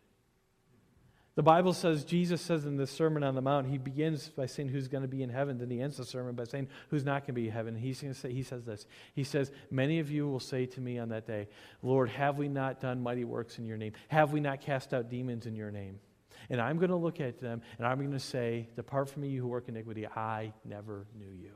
[1.36, 4.70] The Bible says, Jesus says in the Sermon on the Mount, he begins by saying
[4.70, 5.58] who's going to be in heaven.
[5.58, 7.76] Then he ends the sermon by saying who's not going to be in heaven.
[7.76, 8.88] He's going to say, he says this.
[9.14, 11.50] He says, Many of you will say to me on that day,
[11.84, 13.92] Lord, have we not done mighty works in your name?
[14.08, 16.00] Have we not cast out demons in your name?
[16.50, 19.28] And I'm going to look at them and I'm going to say, Depart from me,
[19.28, 20.08] you who work iniquity.
[20.08, 21.52] I never knew you.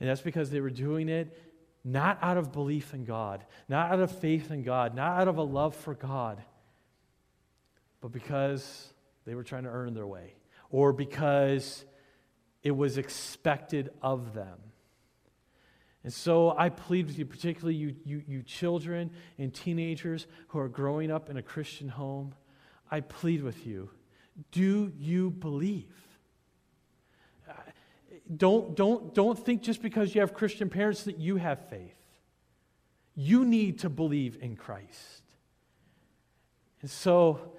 [0.00, 1.38] And that's because they were doing it
[1.82, 5.38] not out of belief in God, not out of faith in God, not out of
[5.38, 6.42] a love for God
[8.02, 8.92] but because
[9.24, 10.34] they were trying to earn their way,
[10.70, 11.86] or because
[12.62, 14.58] it was expected of them.
[16.04, 20.68] And so I plead with you, particularly you, you, you children and teenagers who are
[20.68, 22.34] growing up in a Christian home,
[22.90, 23.88] I plead with you
[24.50, 25.94] do you believe?
[28.34, 31.96] Don't, don't, don't think just because you have Christian parents that you have faith.
[33.14, 35.22] You need to believe in Christ.
[36.80, 37.52] And so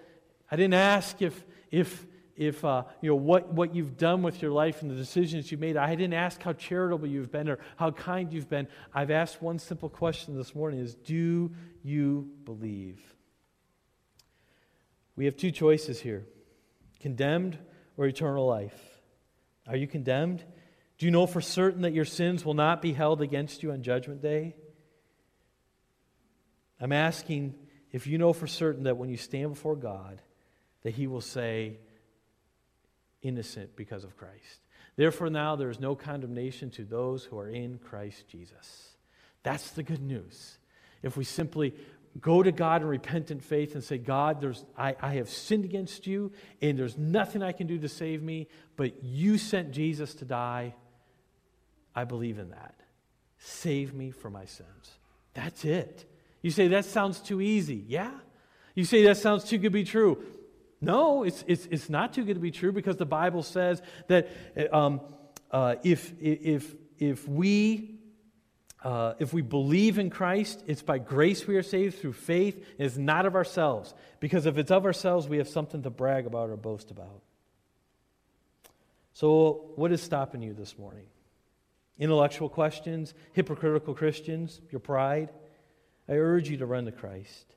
[0.54, 4.52] I didn't ask if, if, if uh, you know, what, what you've done with your
[4.52, 5.78] life and the decisions you made.
[5.78, 8.68] I didn't ask how charitable you've been or how kind you've been.
[8.94, 11.50] I've asked one simple question this morning is do
[11.82, 13.02] you believe?
[15.16, 16.28] We have two choices here
[17.00, 17.58] condemned
[17.98, 18.80] or eternal life.
[19.68, 20.44] Are you condemned?
[21.00, 23.82] Do you know for certain that your sins will not be held against you on
[23.82, 24.56] Judgment Day?
[26.80, 27.56] I'm asking
[27.92, 30.22] if you know for certain that when you stand before God,
[30.84, 31.78] that he will say,
[33.22, 34.60] innocent because of Christ.
[34.96, 38.90] Therefore, now there is no condemnation to those who are in Christ Jesus.
[39.42, 40.58] That's the good news.
[41.02, 41.74] If we simply
[42.20, 46.06] go to God in repentant faith and say, God, there's, I, I have sinned against
[46.06, 46.32] you,
[46.62, 50.76] and there's nothing I can do to save me, but you sent Jesus to die,
[51.96, 52.76] I believe in that.
[53.40, 54.98] Save me from my sins.
[55.34, 56.06] That's it.
[56.42, 57.84] You say, that sounds too easy.
[57.88, 58.12] Yeah.
[58.76, 60.24] You say, that sounds too good to be true.
[60.84, 64.28] No, it's, it's, it's not too good to be true because the Bible says that
[64.74, 65.00] um,
[65.50, 68.00] uh, if, if, if, we,
[68.84, 72.56] uh, if we believe in Christ, it's by grace we are saved through faith.
[72.78, 73.94] and It's not of ourselves.
[74.20, 77.22] Because if it's of ourselves, we have something to brag about or boast about.
[79.14, 81.06] So, what is stopping you this morning?
[82.00, 85.30] Intellectual questions, hypocritical Christians, your pride?
[86.10, 87.53] I urge you to run to Christ.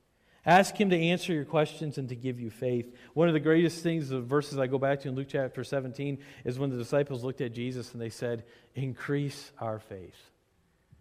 [0.47, 2.95] Ask Him to answer your questions and to give you faith.
[3.15, 6.19] One of the greatest things, the verses I go back to in Luke chapter 17,
[6.45, 8.45] is when the disciples looked at Jesus and they said,
[8.75, 10.31] Increase our faith.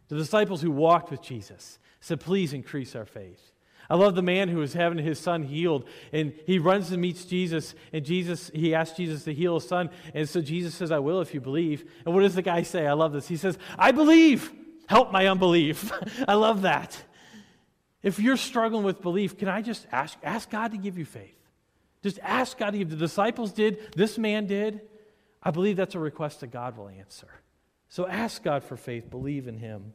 [0.07, 3.51] The disciples who walked with Jesus said, Please increase our faith.
[3.87, 7.25] I love the man who was having his son healed, and he runs and meets
[7.25, 10.99] Jesus, and Jesus, he asks Jesus to heal his son, and so Jesus says, I
[10.99, 11.85] will if you believe.
[12.03, 12.87] And what does the guy say?
[12.87, 13.27] I love this.
[13.27, 14.51] He says, I believe.
[14.87, 15.91] Help my unbelief.
[16.27, 16.97] I love that.
[18.05, 21.39] If you're struggling with belief, can I just ask, ask God to give you faith?
[22.03, 22.91] Just ask God to give.
[22.91, 24.81] The disciples did, this man did.
[25.41, 27.27] I believe that's a request that God will answer.
[27.89, 29.91] So ask God for faith, believe in Him.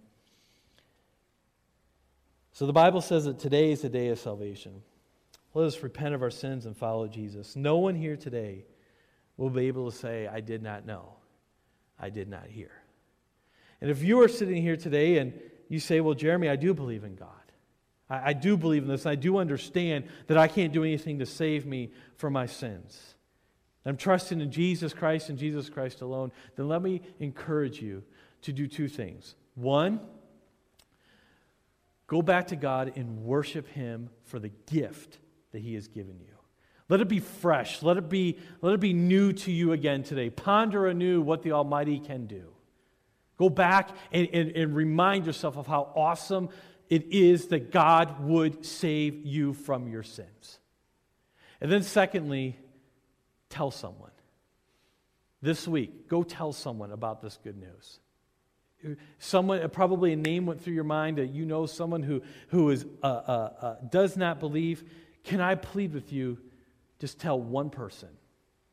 [2.50, 4.82] So the Bible says that today is the day of salvation.
[5.54, 7.54] Let us repent of our sins and follow Jesus.
[7.54, 8.64] No one here today
[9.36, 11.12] will be able to say, I did not know,
[11.96, 12.72] I did not hear.
[13.80, 15.32] And if you are sitting here today and
[15.68, 17.39] you say, Well, Jeremy, I do believe in God.
[18.10, 19.06] I, I do believe in this.
[19.06, 23.14] I do understand that I can't do anything to save me from my sins.
[23.86, 26.32] I'm trusting in Jesus Christ and Jesus Christ alone.
[26.56, 28.02] Then let me encourage you
[28.42, 29.34] to do two things.
[29.54, 30.00] One,
[32.06, 35.18] go back to God and worship Him for the gift
[35.52, 36.34] that He has given you.
[36.88, 37.82] Let it be fresh.
[37.82, 40.28] Let it be, let it be new to you again today.
[40.28, 42.48] Ponder anew what the Almighty can do.
[43.38, 46.50] Go back and, and, and remind yourself of how awesome
[46.90, 50.58] it is that God would save you from your sins.
[51.60, 52.58] And then, secondly,
[53.48, 54.10] tell someone.
[55.40, 58.00] This week, go tell someone about this good news.
[59.18, 62.84] someone, probably a name went through your mind that you know someone who, who is,
[63.02, 64.84] uh, uh, uh, does not believe.
[65.22, 66.38] Can I plead with you?
[66.98, 68.08] Just tell one person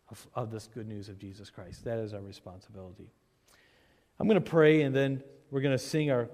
[0.09, 1.86] of, of this good news of Jesus Christ.
[1.86, 3.09] That is our responsibility.
[4.20, 6.30] I'm going to pray and then we're going to sing our,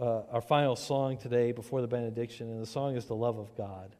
[0.00, 2.48] uh, our final song today before the benediction.
[2.50, 3.94] And the song is The Love of God.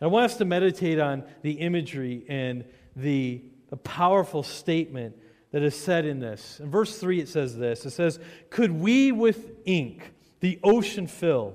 [0.00, 2.64] And I want us to meditate on the imagery and
[2.96, 5.16] the, the powerful statement
[5.52, 6.60] that is said in this.
[6.60, 8.18] In verse 3, it says this It says,
[8.50, 11.54] Could we with ink the ocean fill?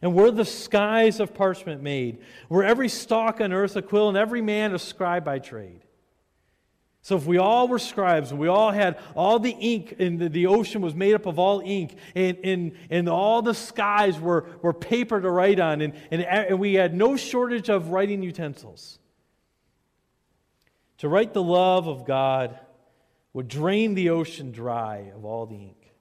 [0.00, 2.18] And were the skies of parchment made?
[2.48, 5.84] Were every stalk on earth a quill, and every man a scribe by trade?
[7.04, 10.28] So, if we all were scribes and we all had all the ink, and the,
[10.28, 14.46] the ocean was made up of all ink, and, and, and all the skies were,
[14.62, 19.00] were paper to write on, and, and, and we had no shortage of writing utensils.
[20.98, 22.56] To write the love of God
[23.32, 25.92] would drain the ocean dry of all the ink.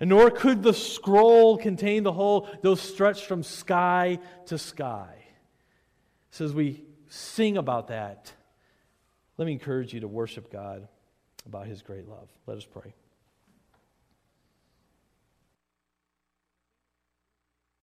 [0.00, 5.14] And nor could the scroll contain the whole, though stretched from sky to sky.
[6.32, 8.32] So, as we sing about that,
[9.42, 10.86] let me encourage you to worship God
[11.46, 12.28] about his great love.
[12.46, 12.94] Let us pray.